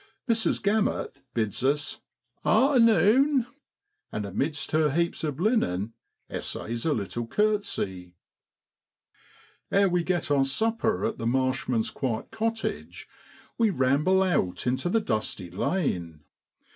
[0.27, 0.63] Mrs.
[0.63, 1.99] Gammut bids us'
[2.43, 3.45] Arternune,'
[4.11, 5.93] and amidst her heaps of linen
[6.27, 8.09] essays a little curtsey.
[8.09, 9.81] 78 AUGUST JA BHOADLAND.
[9.83, 13.07] Ere we get our supper at the Marshman's quiet cottage,
[13.59, 16.21] we ramble out into the dusty lane.